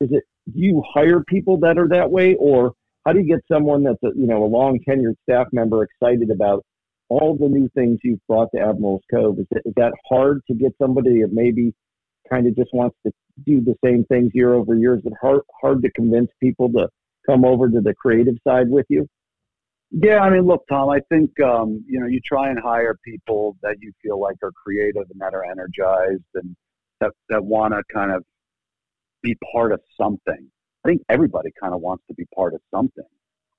[0.00, 2.72] Is it you hire people that are that way, or
[3.04, 6.30] how do you get someone that's a you know a long tenured staff member excited
[6.30, 6.64] about
[7.08, 9.38] all the new things you've brought to Admiral's Cove?
[9.38, 11.72] Is, it, is that hard to get somebody that maybe
[12.30, 13.12] kind of just wants to
[13.44, 14.96] do the same things year over year?
[14.96, 16.88] Is it hard hard to convince people to
[17.28, 19.06] come over to the creative side with you?
[19.90, 23.56] Yeah, I mean, look, Tom, I think um, you know you try and hire people
[23.62, 26.54] that you feel like are creative and that are energized and
[27.00, 28.24] that that want to kind of
[29.22, 30.50] be part of something.
[30.84, 33.04] I think everybody kind of wants to be part of something,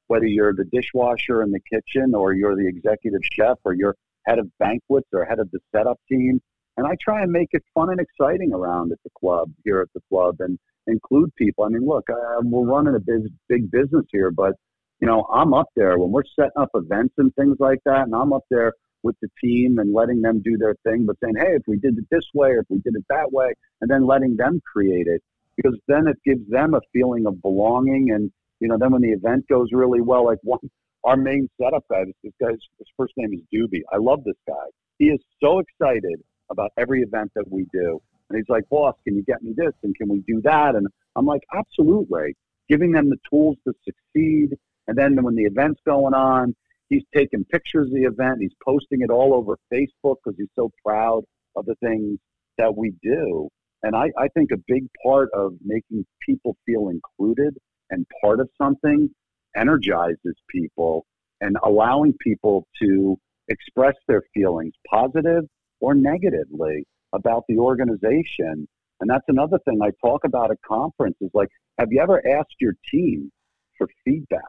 [0.08, 3.96] whether you're the dishwasher in the kitchen or you're the executive chef or you're
[4.26, 6.40] head of banquets or head of the setup team
[6.78, 9.90] and I try and make it fun and exciting around at the club here at
[9.94, 11.64] the club and include people.
[11.64, 14.54] I mean, look, uh, we're running a big, big business here, but
[15.00, 18.16] you know, I'm up there when we're setting up events and things like that, and
[18.16, 21.56] I'm up there with the team and letting them do their thing, but saying, hey,
[21.56, 24.06] if we did it this way, or if we did it that way, and then
[24.06, 25.22] letting them create it,
[25.58, 28.12] because then it gives them a feeling of belonging.
[28.12, 30.60] And you know, then when the event goes really well, like one,
[31.04, 33.82] our main setup guy, this guy's his first name is Doobie.
[33.92, 34.66] I love this guy.
[35.00, 38.00] He is so excited about every event that we do.
[38.30, 39.74] And he's like, boss, can you get me this?
[39.84, 40.76] And can we do that?
[40.76, 42.36] And I'm like, absolutely.
[42.70, 44.56] Giving them the tools to succeed.
[44.88, 46.56] And then when the event's going on,
[46.90, 48.38] he's taking pictures of the event.
[48.42, 51.24] He's posting it all over Facebook because he's so proud
[51.56, 52.20] of the things
[52.58, 53.50] that we do.
[53.84, 57.58] And I, I think a big part of making people feel included
[57.90, 59.10] and part of something
[59.56, 61.06] energizes people
[61.42, 63.18] and allowing people to
[63.48, 65.44] express their feelings, positive
[65.80, 68.68] or negatively about the organization.
[69.00, 71.30] And that's another thing I talk about at conferences.
[71.34, 73.32] Like, have you ever asked your team
[73.78, 74.42] for feedback?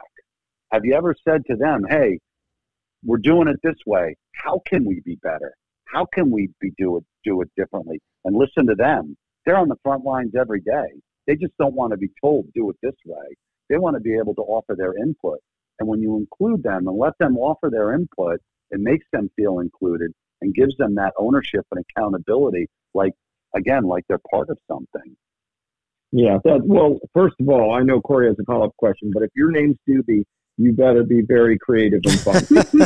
[0.73, 2.19] Have you ever said to them, hey,
[3.05, 4.15] we're doing it this way.
[4.35, 5.53] How can we be better?
[5.87, 8.01] How can we be do it do it differently?
[8.25, 9.17] And listen to them.
[9.45, 11.01] They're on the front lines every day.
[11.27, 13.37] They just don't want to be told do it this way.
[13.69, 15.39] They want to be able to offer their input.
[15.79, 19.61] And when you include them and let them offer their input, it makes them feel
[19.61, 23.13] included and gives them that ownership and accountability, like
[23.55, 25.17] again, like they're part of something.
[26.11, 26.39] Yeah.
[26.45, 29.31] That, well, first of all, I know Corey has a follow up question, but if
[29.35, 30.25] your name's Doobie,
[30.63, 32.37] you better be very creative and fun.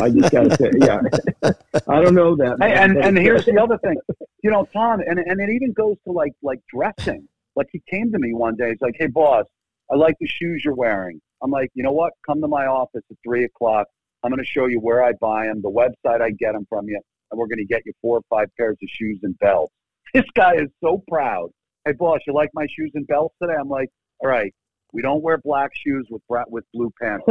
[0.01, 1.01] I just got to say, yeah.
[1.87, 2.57] I don't know that.
[2.59, 3.97] Hey, and and here's the other thing,
[4.43, 7.27] you know, Tom, and and it even goes to like like dressing.
[7.55, 9.45] Like he came to me one day, he's like, "Hey, boss,
[9.91, 12.13] I like the shoes you're wearing." I'm like, "You know what?
[12.25, 13.87] Come to my office at three o'clock.
[14.23, 16.87] I'm going to show you where I buy them, the website I get them from
[16.87, 16.99] you
[17.31, 19.73] and we're going to get you four or five pairs of shoes and belts.
[20.13, 21.49] This guy is so proud.
[21.83, 23.55] Hey, boss, you like my shoes and belts today?
[23.59, 24.53] I'm like, all right,
[24.93, 27.25] we don't wear black shoes with with blue pants.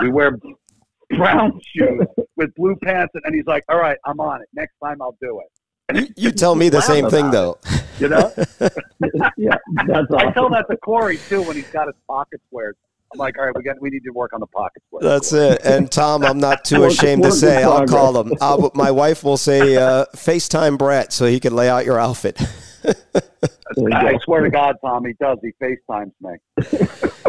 [0.00, 0.38] we wear
[1.16, 3.12] brown shoes with blue pants.
[3.14, 4.48] And and he's like, all right, I'm on it.
[4.52, 5.46] Next time I'll do it.
[5.94, 7.58] You, you tell me the same thing, though.
[7.64, 8.30] It, you know?
[9.38, 10.28] yeah, that's awesome.
[10.28, 12.76] I tell that to Corey, too, when he's got his pocket squared.
[13.12, 14.84] I'm like, all right, we got we need to work on the pockets.
[15.00, 15.62] That's it.
[15.64, 18.32] And Tom, I'm not too ashamed to say I'll call him.
[18.40, 22.40] I'll, my wife will say uh, FaceTime Brett so he can lay out your outfit.
[22.84, 25.38] I swear to God, Tom, he does.
[25.42, 26.36] He FaceTimes me.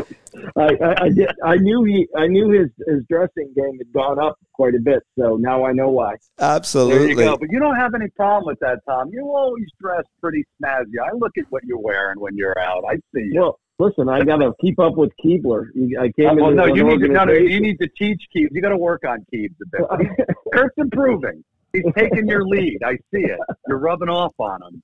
[0.55, 4.19] I, I, I, did, I knew he I knew his, his dressing game had gone
[4.19, 6.15] up quite a bit, so now I know why.
[6.39, 6.99] Absolutely.
[6.99, 7.37] There you go.
[7.37, 9.09] But you don't have any problem with that, Tom.
[9.11, 10.99] You always dress pretty snazzy.
[11.03, 12.83] I look at what you're wearing when you're out.
[12.89, 13.41] I see you.
[13.41, 15.67] Well, Listen, I got to keep up with Kuebler.
[15.99, 16.27] I came.
[16.27, 18.49] Uh, well, no, you need to no, no, you need to teach Keebs.
[18.51, 20.27] You got to work on Keebs a bit.
[20.53, 21.43] Kurt's improving.
[21.71, 22.79] He's taking your lead.
[22.83, 23.39] I see it.
[23.67, 24.83] You're rubbing off on him.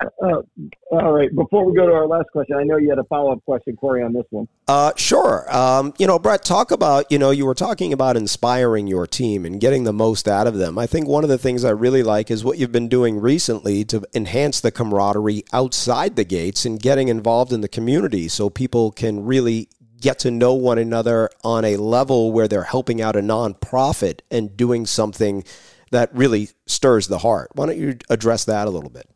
[0.00, 0.42] Uh,
[0.90, 1.34] all right.
[1.34, 3.76] Before we go to our last question, I know you had a follow up question,
[3.76, 4.48] Corey, on this one.
[4.66, 5.46] Uh, sure.
[5.54, 9.44] Um, you know, Brett, talk about, you know, you were talking about inspiring your team
[9.44, 10.78] and getting the most out of them.
[10.78, 13.84] I think one of the things I really like is what you've been doing recently
[13.86, 18.92] to enhance the camaraderie outside the gates and getting involved in the community so people
[18.92, 19.68] can really
[20.00, 24.56] get to know one another on a level where they're helping out a nonprofit and
[24.56, 25.44] doing something
[25.90, 27.50] that really stirs the heart.
[27.54, 29.08] Why don't you address that a little bit?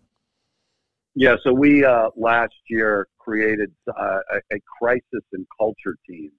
[1.15, 6.31] Yeah, so we uh, last year created uh, a, a, crisis and culture team,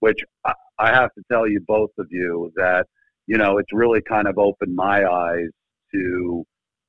[0.00, 2.86] which I, I have to tell you, both of you, that
[3.26, 5.48] you know it's really kind of opened my eyes
[5.94, 6.44] to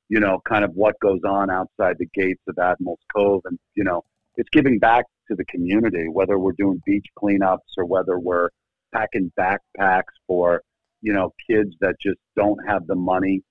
[0.10, 3.86] you know kind of what goes on outside the gates of Admirals Cove, and you
[3.86, 4.04] know
[4.36, 8.50] it's giving back to the community, whether we're doing beach cleanups or whether we're
[8.94, 10.62] packing backpacks for
[11.02, 13.42] you know kids that just don't have the money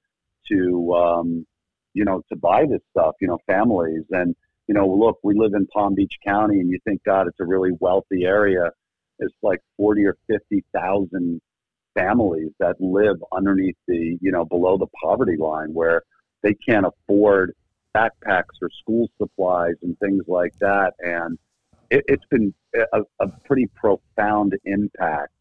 [0.48, 1.46] to um,
[1.94, 4.02] you know, to buy this stuff, you know, families.
[4.10, 4.34] And,
[4.66, 7.44] you know, look, we live in Palm Beach County and you think, God, it's a
[7.44, 8.70] really wealthy area.
[9.20, 11.40] It's like 40 or 50,000
[11.94, 16.02] families that live underneath the, you know, below the poverty line where
[16.42, 17.54] they can't afford
[17.94, 20.94] backpacks or school supplies and things like that.
[20.98, 21.38] And
[21.90, 22.52] it, has been
[22.92, 25.32] a, a pretty profound impact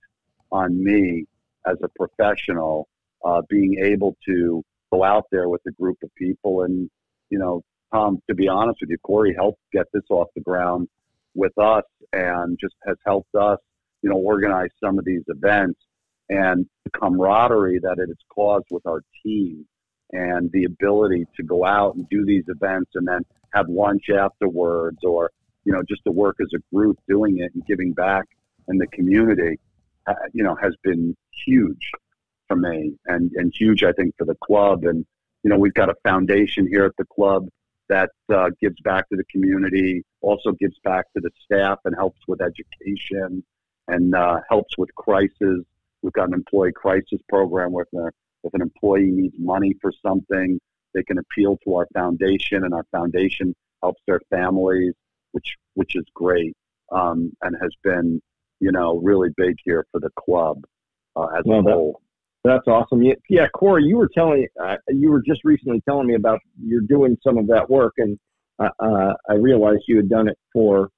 [0.51, 1.25] on me
[1.65, 2.87] as a professional,
[3.25, 6.63] uh, being able to go out there with a group of people.
[6.63, 6.89] And,
[7.29, 7.61] you know,
[7.93, 10.87] Tom, to be honest with you, Corey helped get this off the ground
[11.35, 13.59] with us and just has helped us,
[14.01, 15.79] you know, organize some of these events
[16.29, 19.65] and the camaraderie that it has caused with our team
[20.11, 23.21] and the ability to go out and do these events and then
[23.53, 25.31] have lunch afterwards or,
[25.65, 28.25] you know, just to work as a group doing it and giving back
[28.67, 29.59] in the community,
[30.07, 31.91] uh, you know, has been huge
[32.53, 34.83] for me and, and huge, I think, for the club.
[34.83, 35.05] And,
[35.43, 37.47] you know, we've got a foundation here at the club
[37.89, 42.19] that uh, gives back to the community, also gives back to the staff and helps
[42.27, 43.43] with education
[43.87, 45.59] and uh, helps with crisis.
[46.01, 48.13] We've got an employee crisis program where if,
[48.43, 50.59] if an employee needs money for something,
[50.93, 54.93] they can appeal to our foundation, and our foundation helps their families,
[55.31, 56.55] which which is great
[56.91, 58.21] um, and has been,
[58.59, 60.63] you know, really big here for the club
[61.15, 62.01] uh, as well, a whole.
[62.43, 63.01] That's awesome.
[63.29, 67.17] Yeah, Corey, you were telling uh, you were just recently telling me about you're doing
[67.23, 68.19] some of that work, and
[68.59, 70.89] uh, uh, I realized you had done it for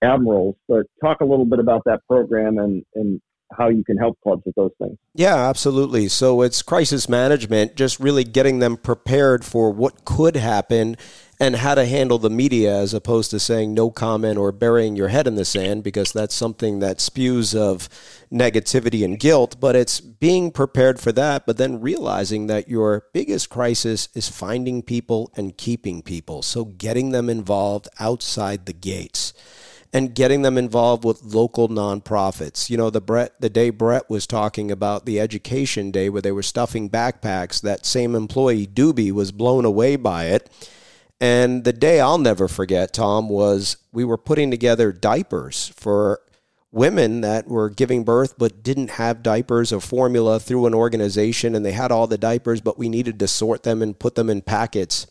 [0.00, 0.56] admirals.
[0.68, 3.20] But talk a little bit about that program and and
[3.52, 4.96] how you can help clubs with those things.
[5.14, 6.08] Yeah, absolutely.
[6.08, 10.96] So it's crisis management, just really getting them prepared for what could happen
[11.38, 15.08] and how to handle the media as opposed to saying no comment or burying your
[15.08, 17.88] head in the sand because that's something that spews of
[18.32, 23.50] negativity and guilt but it's being prepared for that but then realizing that your biggest
[23.50, 29.32] crisis is finding people and keeping people so getting them involved outside the gates
[29.92, 32.68] and getting them involved with local nonprofits.
[32.68, 36.32] You know, the Brett the day Brett was talking about the education day where they
[36.32, 40.50] were stuffing backpacks, that same employee Doobie was blown away by it
[41.20, 46.20] and the day I'll never forget, Tom, was we were putting together diapers for
[46.72, 51.64] women that were giving birth but didn't have diapers or formula through an organization and
[51.64, 54.42] they had all the diapers but we needed to sort them and put them in
[54.42, 55.06] packets.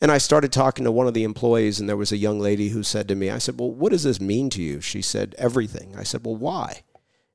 [0.00, 2.70] And I started talking to one of the employees and there was a young lady
[2.70, 5.34] who said to me, I said, "Well, what does this mean to you?" She said,
[5.38, 6.82] "Everything." I said, "Well, why?"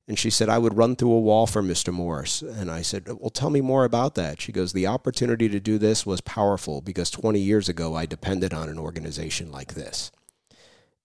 [0.08, 1.94] And she said, I would run through a wall for Mr.
[1.94, 2.42] Morris.
[2.42, 4.42] And I said, Well, tell me more about that.
[4.42, 8.54] She goes, The opportunity to do this was powerful because 20 years ago I depended
[8.54, 10.12] on an organization like this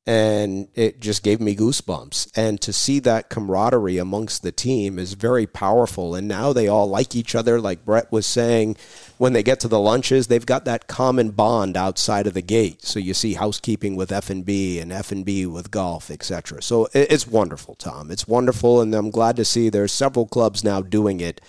[0.09, 2.31] and it just gave me goosebumps.
[2.35, 6.15] And to see that camaraderie amongst the team is very powerful.
[6.15, 8.79] And now they all like each other, like Brett was saying.
[9.19, 12.87] When they get to the lunches, they've got that common bond outside of the gate.
[12.87, 16.63] So you see housekeeping with F and B, and F and B with golf, etc.
[16.63, 18.11] So it's wonderful, Tom.
[18.11, 21.43] It's wonderful, and I'm glad to see there's several clubs now doing it,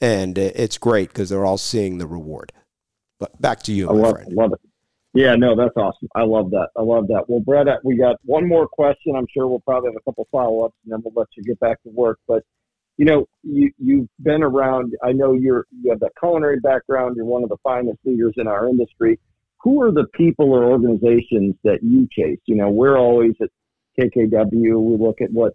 [0.00, 2.52] and uh, it's great because they're all seeing the reward.
[3.20, 4.32] But back to you, I my love, friend.
[4.32, 4.69] Love it.
[5.12, 6.08] Yeah, no, that's awesome.
[6.14, 6.68] I love that.
[6.76, 7.24] I love that.
[7.28, 9.16] Well, Brett, uh, we got one more question.
[9.16, 11.58] I'm sure we'll probably have a couple follow ups, and then we'll let you get
[11.58, 12.20] back to work.
[12.28, 12.44] But
[12.96, 14.94] you know, you you've been around.
[15.02, 17.16] I know you're you have that culinary background.
[17.16, 19.18] You're one of the finest leaders in our industry.
[19.62, 22.38] Who are the people or organizations that you chase?
[22.46, 23.48] You know, we're always at
[23.98, 24.52] KKW.
[24.52, 25.54] We look at what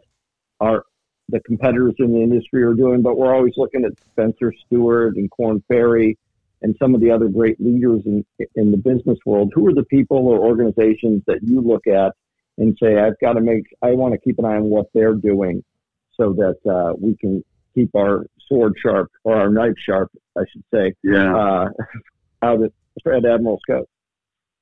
[0.60, 0.84] our
[1.30, 5.32] the competitors in the industry are doing, but we're always looking at Spencer Stuart and
[5.32, 6.18] Korn Ferry
[6.66, 9.84] and some of the other great leaders in, in the business world, who are the
[9.84, 12.13] people or organizations that you look at
[12.57, 15.13] and say, I've got to make, I want to keep an eye on what they're
[15.13, 15.63] doing
[16.20, 17.45] so that uh, we can
[17.76, 21.36] keep our sword sharp or our knife sharp, I should say, yeah.
[21.36, 21.70] uh,
[22.41, 22.72] out at,
[23.13, 23.86] at Admiral's Cove.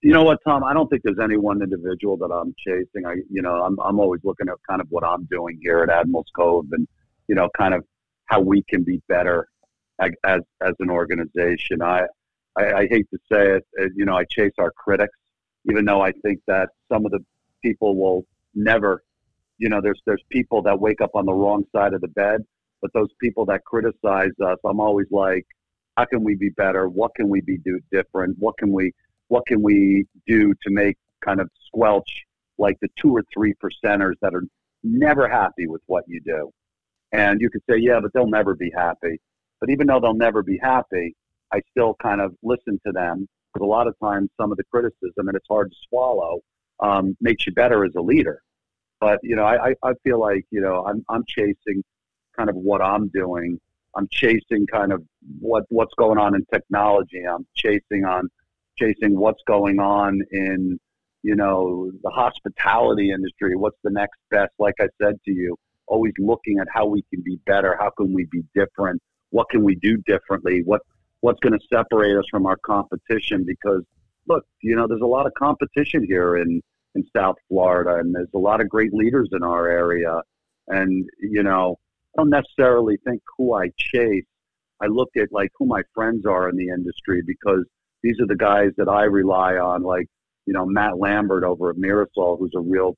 [0.02, 0.66] You know what, Tom?
[0.66, 3.08] I don't think there's any one individual that I'm chasing.
[3.08, 5.90] I, you know, I'm I'm always looking at kind of what I'm doing here at
[5.90, 6.86] Admirals Cove, and
[7.30, 7.86] you know, kind of
[8.26, 9.48] how we can be better
[10.24, 11.82] as as an organization.
[11.82, 12.06] I
[12.56, 15.18] I, I hate to say it, uh, you know, I chase our critics,
[15.70, 17.24] even though I think that some of the
[17.64, 19.04] people will never,
[19.58, 22.42] you know, there's there's people that wake up on the wrong side of the bed,
[22.82, 25.46] but those people that criticize us, I'm always like,
[25.98, 26.90] how can we be better?
[26.90, 28.38] What can we be do different?
[28.40, 28.94] What can we
[29.28, 32.10] what can we do to make kind of squelch
[32.58, 34.44] like the two or three percenters that are
[34.84, 36.52] never happy with what you do?
[37.12, 39.20] And you could say, yeah, but they'll never be happy.
[39.64, 41.16] But even though they'll never be happy,
[41.54, 44.66] I still kind of listen to them because a lot of times some of the
[44.66, 46.42] criticism, and it's hard to swallow,
[46.82, 48.42] um, makes you better as a leader.
[49.00, 51.82] But you know, I, I feel like you know I'm I'm chasing
[52.36, 53.58] kind of what I'm doing.
[53.96, 55.02] I'm chasing kind of
[55.40, 57.24] what what's going on in technology.
[57.24, 58.28] I'm chasing on
[58.78, 60.78] chasing what's going on in
[61.22, 63.56] you know the hospitality industry.
[63.56, 64.52] What's the next best?
[64.60, 65.56] Like I said to you,
[65.88, 67.78] always looking at how we can be better.
[67.80, 69.02] How can we be different?
[69.34, 70.62] What can we do differently?
[70.64, 70.82] What
[71.22, 73.44] what's going to separate us from our competition?
[73.46, 73.82] Because
[74.28, 76.62] look, you know, there's a lot of competition here in
[76.94, 80.22] in South Florida, and there's a lot of great leaders in our area.
[80.68, 81.80] And you know,
[82.16, 84.26] I don't necessarily think who I chase.
[84.80, 87.66] I look at like who my friends are in the industry because
[88.04, 90.08] these are the guys that I rely on, like
[90.46, 92.96] you know Matt Lambert over at Mirasol, who's a real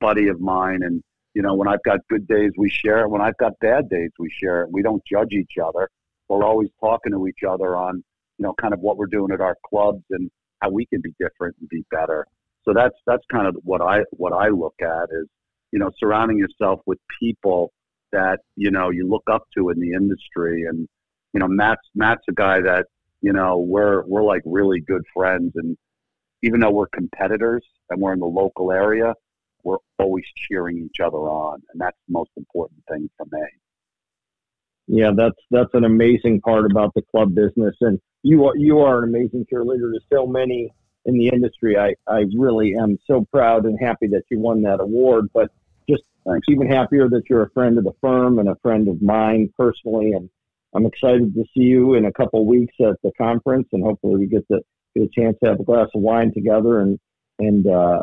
[0.00, 1.02] buddy of mine, and
[1.34, 3.08] you know, when I've got good days, we share it.
[3.08, 4.68] When I've got bad days, we share it.
[4.70, 5.88] We don't judge each other.
[6.28, 8.02] We're always talking to each other on,
[8.38, 10.30] you know, kind of what we're doing at our clubs and
[10.60, 12.26] how we can be different and be better.
[12.64, 15.26] So that's that's kind of what I what I look at is,
[15.72, 17.72] you know, surrounding yourself with people
[18.12, 20.64] that you know you look up to in the industry.
[20.68, 20.86] And
[21.32, 22.86] you know, Matt's Matt's a guy that
[23.20, 25.52] you know we're we're like really good friends.
[25.56, 25.76] And
[26.42, 29.14] even though we're competitors and we're in the local area,
[29.64, 33.46] we're always cheering each other on, and that's the most important thing for me.
[34.88, 39.02] Yeah, that's that's an amazing part about the club business, and you are you are
[39.02, 40.70] an amazing cheerleader to so many
[41.06, 41.76] in the industry.
[41.76, 45.50] I I really am so proud and happy that you won that award, but
[45.88, 46.46] just Thanks.
[46.48, 50.12] even happier that you're a friend of the firm and a friend of mine personally,
[50.12, 50.28] and
[50.74, 54.16] I'm excited to see you in a couple of weeks at the conference, and hopefully
[54.16, 54.60] we get to
[54.96, 56.98] get a chance to have a glass of wine together and
[57.38, 58.02] and uh,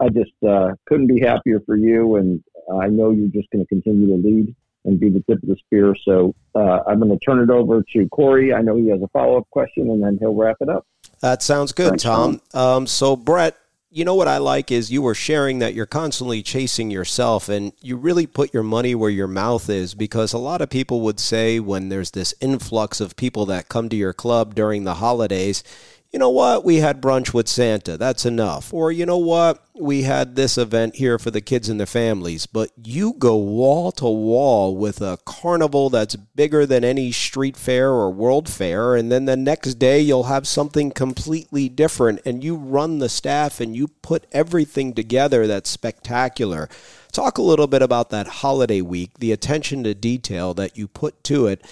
[0.00, 2.42] I just uh, couldn't be happier for you, and
[2.80, 5.56] I know you're just going to continue to lead and be the tip of the
[5.56, 5.94] spear.
[6.04, 8.54] So uh, I'm going to turn it over to Corey.
[8.54, 10.86] I know he has a follow up question, and then he'll wrap it up.
[11.20, 12.40] That sounds good, Thanks, Tom.
[12.50, 12.60] Tom.
[12.60, 13.56] Um, so Brett,
[13.90, 17.72] you know what I like is you were sharing that you're constantly chasing yourself and
[17.80, 21.18] you really put your money where your mouth is because a lot of people would
[21.18, 25.64] say when there's this influx of people that come to your club during the holidays,
[26.12, 27.96] you know what, we had brunch with Santa.
[27.96, 28.74] That's enough.
[28.74, 32.46] Or, you know what, we had this event here for the kids and their families.
[32.46, 37.90] But you go wall to wall with a carnival that's bigger than any street fair
[37.90, 38.96] or world fair.
[38.96, 42.20] And then the next day you'll have something completely different.
[42.24, 46.68] And you run the staff and you put everything together that's spectacular.
[47.12, 51.22] Talk a little bit about that holiday week, the attention to detail that you put
[51.24, 51.64] to it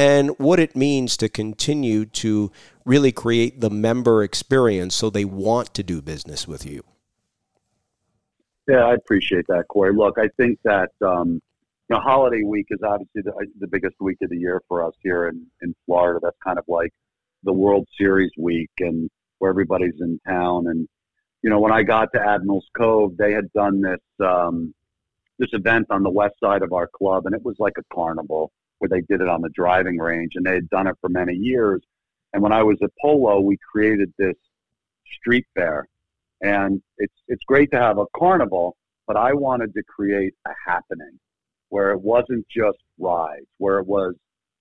[0.00, 2.50] and what it means to continue to
[2.86, 6.82] really create the member experience so they want to do business with you.
[8.66, 9.92] Yeah, I appreciate that, Corey.
[9.92, 11.42] Look, I think that um,
[11.90, 14.94] you know, holiday week is obviously the, the biggest week of the year for us
[15.02, 16.18] here in, in Florida.
[16.22, 16.94] That's kind of like
[17.42, 20.68] the World Series week and where everybody's in town.
[20.68, 20.88] And,
[21.42, 24.72] you know, when I got to Admirals Cove, they had done this, um,
[25.38, 28.50] this event on the west side of our club, and it was like a carnival
[28.80, 31.34] where they did it on the driving range, and they had done it for many
[31.34, 31.80] years.
[32.32, 34.36] And when I was at Polo, we created this
[35.20, 35.86] street fair,
[36.42, 38.76] and it's it's great to have a carnival,
[39.06, 41.18] but I wanted to create a happening
[41.68, 44.14] where it wasn't just rides, where it was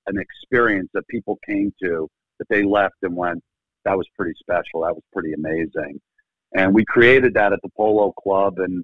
[0.07, 2.07] an experience that people came to
[2.38, 3.43] that they left and went,
[3.86, 5.99] that was pretty special, that was pretty amazing.
[6.55, 8.84] And we created that at the Polo Club, and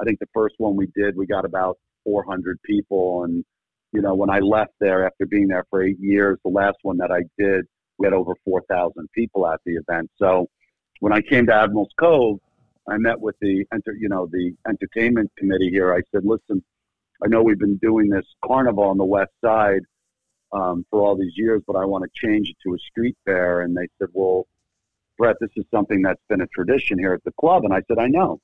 [0.00, 3.44] I think the first one we did, we got about 400 people, and
[3.92, 6.98] you know, when I left there after being there for eight years, the last one
[6.98, 7.66] that I did,
[7.98, 10.10] we had over 4,000 people at the event.
[10.16, 10.48] So
[11.00, 12.38] when I came to Admirals Cove,
[12.88, 15.92] I met with the, enter, you know, the entertainment committee here.
[15.92, 16.62] I said, listen,
[17.22, 19.82] I know we've been doing this carnival on the west side
[20.52, 23.60] um, for all these years, but I want to change it to a street fair.
[23.60, 24.46] And they said, well,
[25.18, 27.64] Brett, this is something that's been a tradition here at the club.
[27.64, 28.40] And I said, I know,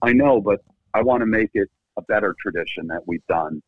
[0.00, 0.60] I know, but
[0.94, 3.62] I want to make it a better tradition that we've done.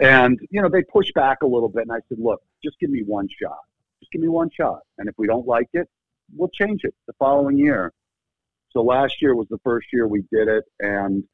[0.00, 1.82] And, you know, they pushed back a little bit.
[1.82, 3.58] And I said, look, just give me one shot.
[4.00, 4.80] Just give me one shot.
[4.98, 5.88] And if we don't like it,
[6.34, 7.92] we'll change it the following year.
[8.70, 11.24] So last year was the first year we did it, and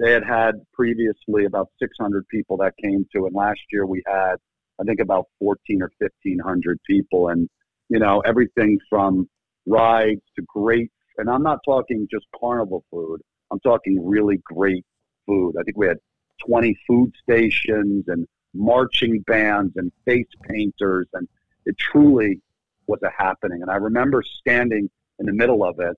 [0.00, 4.36] they had had previously about 600 people that came to, and last year we had
[4.78, 7.48] I think about 14 or 1500 people, and
[7.88, 9.28] you know everything from
[9.66, 13.20] rides to great, and I'm not talking just carnival food.
[13.50, 14.84] I'm talking really great
[15.26, 15.54] food.
[15.58, 15.98] I think we had
[16.46, 21.28] 20 food stations and marching bands and face painters, and
[21.64, 22.40] it truly
[22.86, 23.62] was a happening.
[23.62, 25.96] And I remember standing in the middle of it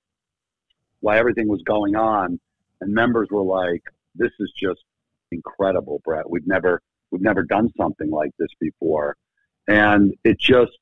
[1.00, 2.40] while everything was going on,
[2.80, 3.82] and members were like,
[4.14, 4.82] "This is just
[5.30, 6.28] incredible, Brett.
[6.28, 6.80] We've never
[7.10, 9.16] we've never done something like this before,"
[9.66, 10.76] and it just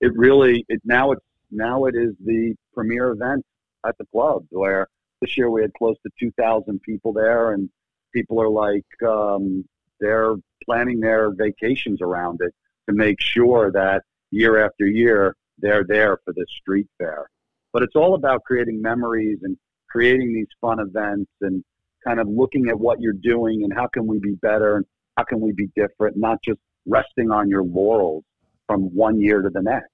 [0.00, 3.44] it really it now it's now it is the premier event
[3.86, 4.88] at the club where
[5.20, 7.68] this year we had close to 2,000 people there, and
[8.12, 9.64] people are like um,
[10.00, 10.34] they're
[10.64, 12.54] planning their vacations around it
[12.88, 17.28] to make sure that year after year they're there for this street fair.
[17.72, 19.56] But it's all about creating memories and
[19.88, 21.62] creating these fun events and
[22.04, 24.86] kind of looking at what you're doing and how can we be better and
[25.16, 28.24] how can we be different, not just resting on your laurels
[28.66, 29.90] from one year to the next,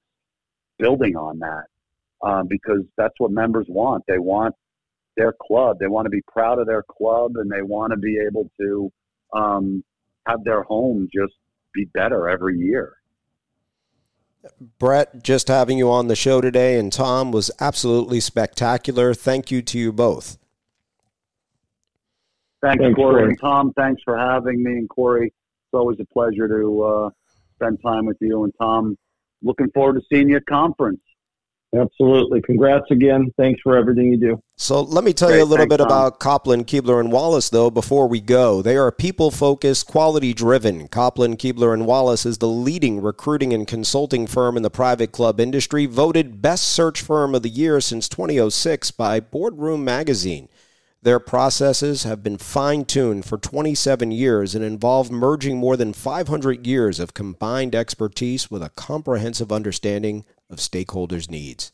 [0.78, 1.64] building on that.
[2.22, 4.04] Um, because that's what members want.
[4.08, 4.54] They want
[5.16, 5.78] their club.
[5.78, 8.92] They want to be proud of their club and they want to be able to
[9.32, 9.84] um,
[10.26, 11.34] have their home just
[11.74, 12.96] be better every year.
[14.78, 19.12] Brett, just having you on the show today and Tom was absolutely spectacular.
[19.12, 20.38] Thank you to you both.
[22.62, 23.14] Thanks, thanks Corey.
[23.14, 23.28] Corey.
[23.28, 24.72] And Tom, thanks for having me.
[24.72, 27.10] And Corey, it's always a pleasure to uh,
[27.56, 28.44] spend time with you.
[28.44, 28.96] And Tom,
[29.42, 31.00] looking forward to seeing you at conference.
[31.76, 32.40] Absolutely.
[32.42, 33.32] Congrats again.
[33.36, 34.42] Thanks for everything you do.
[34.56, 35.38] So let me tell Great.
[35.38, 35.86] you a little Thanks, bit Tom.
[35.86, 38.62] about Kopplin, Kuebler, and Wallace, though, before we go.
[38.62, 40.88] They are people focused, quality driven.
[40.88, 45.38] Kopplin, Kuebler, and Wallace is the leading recruiting and consulting firm in the private club
[45.40, 50.48] industry, voted best search firm of the year since 2006 by Boardroom Magazine.
[51.02, 56.66] Their processes have been fine tuned for 27 years and involve merging more than 500
[56.66, 61.72] years of combined expertise with a comprehensive understanding of stakeholders' needs.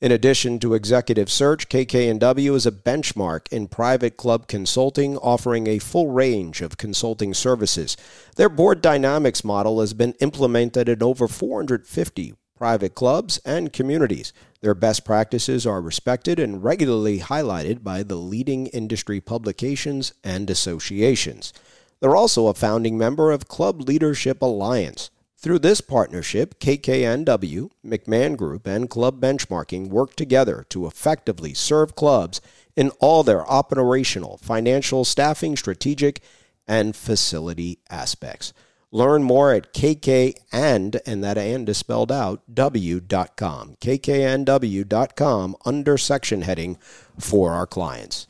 [0.00, 5.78] In addition to executive search, KK&W is a benchmark in private club consulting, offering a
[5.78, 7.96] full range of consulting services.
[8.36, 14.32] Their board dynamics model has been implemented in over 450 private clubs and communities.
[14.60, 21.52] Their best practices are respected and regularly highlighted by the leading industry publications and associations.
[22.00, 25.10] They're also a founding member of Club Leadership Alliance.
[25.44, 32.40] Through this partnership, KK&W, McMahon Group, and Club Benchmarking work together to effectively serve clubs
[32.76, 36.22] in all their operational, financial, staffing, strategic,
[36.66, 38.54] and facility aspects.
[38.90, 43.76] Learn more at KK and, and that and is spelled out, w.com.
[43.82, 46.78] KKNW.com under section heading
[47.18, 48.26] for our clients.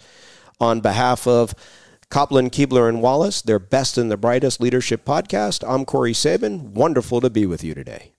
[0.58, 1.54] On behalf of
[2.14, 5.68] Kopplin, Kuebler, and Wallace, their best and the brightest leadership podcast.
[5.68, 6.72] I'm Corey Sabin.
[6.72, 8.13] Wonderful to be with you today.